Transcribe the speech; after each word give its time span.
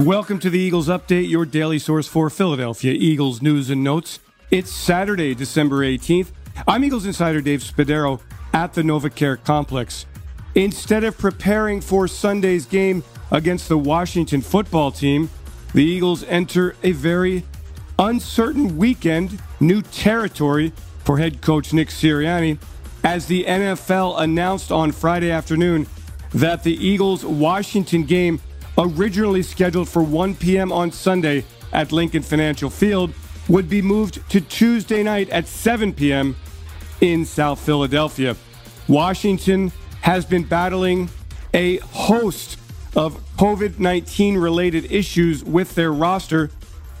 Welcome 0.00 0.38
to 0.38 0.48
the 0.48 0.58
Eagles 0.58 0.88
Update, 0.88 1.28
your 1.28 1.44
daily 1.44 1.78
source 1.78 2.06
for 2.06 2.30
Philadelphia 2.30 2.94
Eagles 2.94 3.42
news 3.42 3.68
and 3.68 3.84
notes. 3.84 4.18
It's 4.50 4.72
Saturday, 4.72 5.34
December 5.34 5.80
18th. 5.80 6.28
I'm 6.66 6.84
Eagles 6.84 7.04
insider 7.04 7.42
Dave 7.42 7.60
Spadaro 7.60 8.18
at 8.54 8.72
the 8.72 8.80
NovaCare 8.80 9.44
Complex. 9.44 10.06
Instead 10.54 11.04
of 11.04 11.18
preparing 11.18 11.82
for 11.82 12.08
Sunday's 12.08 12.64
game 12.64 13.04
against 13.30 13.68
the 13.68 13.76
Washington 13.76 14.40
football 14.40 14.90
team, 14.90 15.28
the 15.74 15.84
Eagles 15.84 16.24
enter 16.24 16.74
a 16.82 16.92
very 16.92 17.44
uncertain 17.98 18.78
weekend, 18.78 19.38
new 19.60 19.82
territory 19.82 20.72
for 21.04 21.18
head 21.18 21.42
coach 21.42 21.74
Nick 21.74 21.88
Sirianni, 21.88 22.56
as 23.04 23.26
the 23.26 23.44
NFL 23.44 24.18
announced 24.18 24.72
on 24.72 24.92
Friday 24.92 25.30
afternoon 25.30 25.86
that 26.32 26.62
the 26.62 26.74
Eagles 26.74 27.22
Washington 27.22 28.04
game 28.04 28.40
originally 28.80 29.42
scheduled 29.42 29.88
for 29.88 30.02
1 30.02 30.34
p.m. 30.36 30.72
on 30.72 30.90
Sunday 30.90 31.44
at 31.72 31.92
Lincoln 31.92 32.22
Financial 32.22 32.70
Field, 32.70 33.12
would 33.48 33.68
be 33.68 33.82
moved 33.82 34.28
to 34.30 34.40
Tuesday 34.40 35.02
night 35.02 35.28
at 35.30 35.46
7 35.46 35.92
p.m. 35.92 36.36
in 37.00 37.24
South 37.24 37.60
Philadelphia. 37.60 38.36
Washington 38.88 39.72
has 40.00 40.24
been 40.24 40.44
battling 40.44 41.08
a 41.52 41.78
host 41.78 42.58
of 42.96 43.20
COVID 43.36 43.78
19 43.78 44.36
related 44.36 44.90
issues 44.90 45.44
with 45.44 45.74
their 45.74 45.92
roster, 45.92 46.50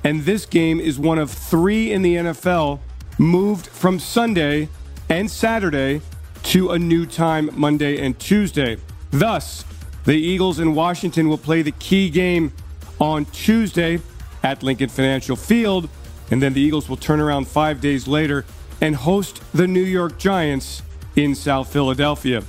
and 0.04 0.22
this 0.22 0.46
game 0.46 0.80
is 0.80 0.98
one 0.98 1.18
of 1.18 1.30
three 1.30 1.92
in 1.92 2.02
the 2.02 2.16
NFL 2.16 2.80
moved 3.18 3.66
from 3.66 3.98
Sunday 3.98 4.68
and 5.08 5.30
Saturday 5.30 6.00
to 6.42 6.70
a 6.70 6.78
new 6.78 7.04
time 7.04 7.50
Monday 7.54 8.00
and 8.00 8.18
Tuesday. 8.18 8.78
Thus, 9.10 9.64
the 10.04 10.14
Eagles 10.14 10.58
in 10.58 10.74
Washington 10.74 11.28
will 11.28 11.38
play 11.38 11.62
the 11.62 11.72
key 11.72 12.10
game 12.10 12.52
on 12.98 13.24
Tuesday 13.26 14.00
at 14.42 14.62
Lincoln 14.62 14.88
Financial 14.88 15.36
Field, 15.36 15.88
and 16.30 16.40
then 16.40 16.52
the 16.52 16.60
Eagles 16.60 16.88
will 16.88 16.96
turn 16.96 17.20
around 17.20 17.46
five 17.46 17.80
days 17.80 18.08
later 18.08 18.44
and 18.80 18.96
host 18.96 19.42
the 19.52 19.66
New 19.66 19.82
York 19.82 20.18
Giants 20.18 20.82
in 21.16 21.34
South 21.34 21.72
Philadelphia. 21.72 22.42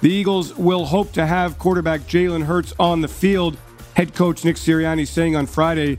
The 0.00 0.10
Eagles 0.10 0.56
will 0.56 0.86
hope 0.86 1.12
to 1.12 1.26
have 1.26 1.58
quarterback 1.58 2.02
Jalen 2.02 2.44
Hurts 2.44 2.74
on 2.78 3.00
the 3.00 3.08
field. 3.08 3.56
Head 3.94 4.14
coach 4.14 4.44
Nick 4.44 4.56
Sirianni 4.56 5.06
saying 5.06 5.36
on 5.36 5.46
Friday 5.46 5.98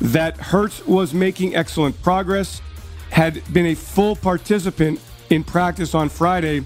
that 0.00 0.36
Hurts 0.36 0.86
was 0.86 1.14
making 1.14 1.54
excellent 1.54 2.00
progress, 2.02 2.60
had 3.10 3.42
been 3.52 3.66
a 3.66 3.74
full 3.74 4.16
participant 4.16 5.00
in 5.30 5.44
practice 5.44 5.94
on 5.94 6.08
Friday, 6.08 6.64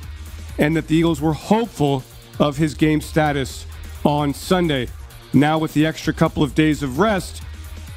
and 0.59 0.75
that 0.77 0.89
the 0.89 0.97
Eagles 0.97 1.21
were 1.21 1.33
hopeful 1.33 2.03
of 2.39 2.57
his 2.57 2.75
game 2.75 3.01
status 3.01 3.67
on 4.05 4.33
Sunday. 4.35 4.89
Now, 5.33 5.59
with 5.59 5.75
the 5.75 5.87
extra 5.87 6.13
couple 6.13 6.43
of 6.43 6.55
days 6.55 6.83
of 6.83 6.99
rest, 6.99 7.43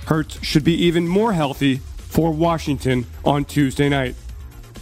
Hurts 0.08 0.44
should 0.44 0.64
be 0.64 0.74
even 0.74 1.08
more 1.08 1.32
healthy 1.32 1.78
for 1.96 2.32
Washington 2.32 3.06
on 3.24 3.46
Tuesday 3.46 3.88
night. 3.88 4.16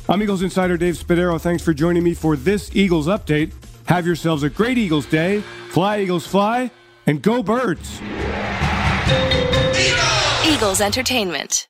I'm 0.08 0.24
Eagles 0.24 0.42
insider 0.42 0.78
Dave 0.78 0.96
Spadaro. 0.96 1.40
Thanks 1.40 1.62
for 1.62 1.74
joining 1.74 2.04
me 2.04 2.14
for 2.14 2.36
this 2.36 2.76
Eagles 2.76 3.08
update. 3.08 3.54
Have 3.86 4.08
yourselves 4.08 4.44
a 4.44 4.50
great 4.50 4.78
Eagles 4.78 5.06
day. 5.06 5.42
Fly, 5.70 6.02
Eagles, 6.02 6.26
fly, 6.26 6.72
and 7.06 7.22
go, 7.22 7.44
birds. 7.44 8.02
Eagles 10.48 10.82
Entertainment. 10.82 11.68